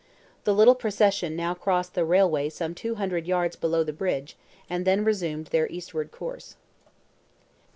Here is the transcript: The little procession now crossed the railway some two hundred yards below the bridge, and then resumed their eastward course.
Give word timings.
The 0.45 0.53
little 0.55 0.73
procession 0.73 1.35
now 1.35 1.53
crossed 1.53 1.93
the 1.93 2.03
railway 2.03 2.49
some 2.49 2.73
two 2.73 2.95
hundred 2.95 3.27
yards 3.27 3.55
below 3.55 3.83
the 3.83 3.93
bridge, 3.93 4.35
and 4.67 4.83
then 4.83 5.05
resumed 5.05 5.45
their 5.51 5.67
eastward 5.69 6.11
course. 6.11 6.55